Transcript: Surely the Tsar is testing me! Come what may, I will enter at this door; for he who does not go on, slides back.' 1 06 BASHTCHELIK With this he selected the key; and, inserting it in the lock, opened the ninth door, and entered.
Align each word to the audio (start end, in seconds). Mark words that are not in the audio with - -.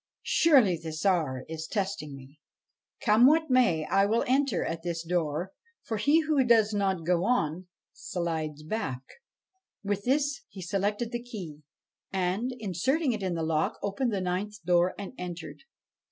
Surely 0.23 0.79
the 0.81 0.91
Tsar 0.91 1.45
is 1.47 1.67
testing 1.67 2.15
me! 2.15 2.39
Come 3.05 3.27
what 3.27 3.51
may, 3.51 3.85
I 3.85 4.07
will 4.07 4.23
enter 4.25 4.65
at 4.65 4.81
this 4.81 5.03
door; 5.03 5.51
for 5.83 5.97
he 5.97 6.21
who 6.21 6.43
does 6.43 6.73
not 6.73 7.05
go 7.05 7.23
on, 7.23 7.67
slides 7.93 8.63
back.' 8.63 9.05
1 9.83 9.95
06 9.97 9.97
BASHTCHELIK 9.97 9.97
With 9.97 10.05
this 10.05 10.41
he 10.49 10.61
selected 10.63 11.11
the 11.11 11.21
key; 11.23 11.61
and, 12.11 12.51
inserting 12.57 13.11
it 13.11 13.21
in 13.21 13.35
the 13.35 13.43
lock, 13.43 13.77
opened 13.83 14.11
the 14.11 14.21
ninth 14.21 14.55
door, 14.65 14.95
and 14.97 15.13
entered. 15.19 15.61